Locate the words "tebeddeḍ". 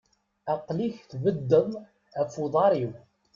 1.11-1.69